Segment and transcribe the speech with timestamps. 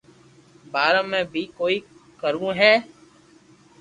[0.73, 1.77] بارا ۾ بي ڪوئي
[2.21, 2.73] ڪروو ھي